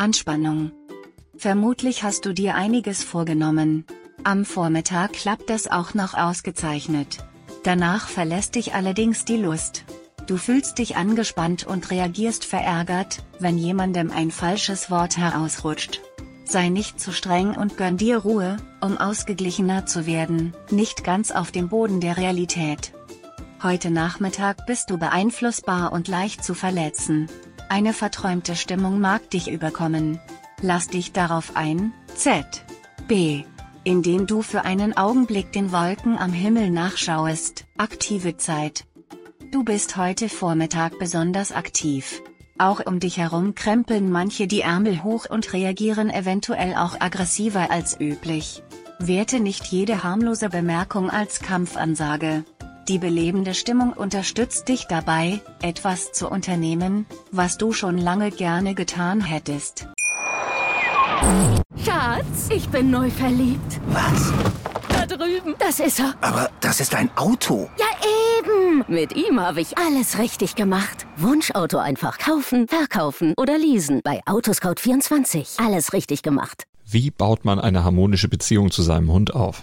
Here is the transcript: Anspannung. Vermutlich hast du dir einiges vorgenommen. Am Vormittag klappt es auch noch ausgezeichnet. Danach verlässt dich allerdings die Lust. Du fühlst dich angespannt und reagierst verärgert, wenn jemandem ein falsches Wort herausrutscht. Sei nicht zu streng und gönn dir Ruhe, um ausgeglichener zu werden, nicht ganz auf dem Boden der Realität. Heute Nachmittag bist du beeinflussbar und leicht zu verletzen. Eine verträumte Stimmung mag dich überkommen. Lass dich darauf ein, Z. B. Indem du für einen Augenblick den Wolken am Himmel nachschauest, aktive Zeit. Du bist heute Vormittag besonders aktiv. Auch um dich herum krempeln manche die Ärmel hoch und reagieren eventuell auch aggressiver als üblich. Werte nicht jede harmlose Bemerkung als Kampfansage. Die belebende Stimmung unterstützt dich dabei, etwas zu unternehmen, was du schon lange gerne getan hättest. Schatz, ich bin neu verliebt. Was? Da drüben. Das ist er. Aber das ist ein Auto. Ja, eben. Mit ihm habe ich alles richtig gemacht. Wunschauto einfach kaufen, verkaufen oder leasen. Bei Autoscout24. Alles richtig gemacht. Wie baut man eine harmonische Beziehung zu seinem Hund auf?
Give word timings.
Anspannung. 0.00 0.72
Vermutlich 1.36 2.02
hast 2.02 2.24
du 2.24 2.32
dir 2.32 2.54
einiges 2.54 3.04
vorgenommen. 3.04 3.84
Am 4.24 4.46
Vormittag 4.46 5.12
klappt 5.12 5.50
es 5.50 5.70
auch 5.70 5.92
noch 5.92 6.14
ausgezeichnet. 6.14 7.18
Danach 7.64 8.08
verlässt 8.08 8.54
dich 8.54 8.72
allerdings 8.72 9.26
die 9.26 9.36
Lust. 9.36 9.84
Du 10.26 10.38
fühlst 10.38 10.78
dich 10.78 10.96
angespannt 10.96 11.66
und 11.66 11.90
reagierst 11.90 12.46
verärgert, 12.46 13.22
wenn 13.40 13.58
jemandem 13.58 14.10
ein 14.10 14.30
falsches 14.30 14.90
Wort 14.90 15.18
herausrutscht. 15.18 16.00
Sei 16.46 16.70
nicht 16.70 16.98
zu 16.98 17.12
streng 17.12 17.54
und 17.54 17.76
gönn 17.76 17.98
dir 17.98 18.16
Ruhe, 18.16 18.56
um 18.80 18.96
ausgeglichener 18.96 19.84
zu 19.84 20.06
werden, 20.06 20.54
nicht 20.70 21.04
ganz 21.04 21.30
auf 21.30 21.52
dem 21.52 21.68
Boden 21.68 22.00
der 22.00 22.16
Realität. 22.16 22.94
Heute 23.62 23.90
Nachmittag 23.90 24.64
bist 24.66 24.88
du 24.88 24.96
beeinflussbar 24.96 25.92
und 25.92 26.08
leicht 26.08 26.42
zu 26.42 26.54
verletzen. 26.54 27.28
Eine 27.70 27.92
verträumte 27.92 28.56
Stimmung 28.56 28.98
mag 28.98 29.30
dich 29.30 29.48
überkommen. 29.48 30.18
Lass 30.60 30.88
dich 30.88 31.12
darauf 31.12 31.54
ein, 31.54 31.92
Z. 32.16 32.44
B. 33.06 33.44
Indem 33.84 34.26
du 34.26 34.42
für 34.42 34.64
einen 34.64 34.96
Augenblick 34.96 35.52
den 35.52 35.70
Wolken 35.70 36.18
am 36.18 36.32
Himmel 36.32 36.70
nachschauest, 36.70 37.66
aktive 37.78 38.36
Zeit. 38.36 38.86
Du 39.52 39.62
bist 39.62 39.96
heute 39.96 40.28
Vormittag 40.28 40.98
besonders 40.98 41.52
aktiv. 41.52 42.20
Auch 42.58 42.84
um 42.84 42.98
dich 42.98 43.18
herum 43.18 43.54
krempeln 43.54 44.10
manche 44.10 44.48
die 44.48 44.62
Ärmel 44.62 45.04
hoch 45.04 45.26
und 45.30 45.52
reagieren 45.52 46.10
eventuell 46.10 46.74
auch 46.74 47.00
aggressiver 47.00 47.70
als 47.70 48.00
üblich. 48.00 48.64
Werte 48.98 49.38
nicht 49.38 49.64
jede 49.66 50.02
harmlose 50.02 50.48
Bemerkung 50.48 51.08
als 51.08 51.38
Kampfansage. 51.38 52.42
Die 52.90 52.98
belebende 52.98 53.54
Stimmung 53.54 53.92
unterstützt 53.92 54.66
dich 54.66 54.88
dabei, 54.88 55.40
etwas 55.62 56.10
zu 56.10 56.28
unternehmen, 56.28 57.06
was 57.30 57.56
du 57.56 57.72
schon 57.72 57.96
lange 57.98 58.32
gerne 58.32 58.74
getan 58.74 59.20
hättest. 59.20 59.86
Schatz, 61.84 62.48
ich 62.52 62.68
bin 62.68 62.90
neu 62.90 63.08
verliebt. 63.08 63.80
Was? 63.90 64.32
Da 64.88 65.06
drüben. 65.06 65.54
Das 65.60 65.78
ist 65.78 66.00
er. 66.00 66.16
Aber 66.20 66.50
das 66.60 66.80
ist 66.80 66.96
ein 66.96 67.16
Auto. 67.16 67.70
Ja, 67.78 67.86
eben. 68.40 68.84
Mit 68.88 69.14
ihm 69.14 69.38
habe 69.38 69.60
ich 69.60 69.78
alles 69.78 70.18
richtig 70.18 70.56
gemacht. 70.56 71.06
Wunschauto 71.16 71.78
einfach 71.78 72.18
kaufen, 72.18 72.66
verkaufen 72.66 73.34
oder 73.36 73.56
leasen. 73.56 74.00
Bei 74.02 74.20
Autoscout24. 74.24 75.64
Alles 75.64 75.92
richtig 75.92 76.22
gemacht. 76.22 76.64
Wie 76.86 77.12
baut 77.12 77.44
man 77.44 77.60
eine 77.60 77.84
harmonische 77.84 78.26
Beziehung 78.26 78.72
zu 78.72 78.82
seinem 78.82 79.12
Hund 79.12 79.32
auf? 79.32 79.62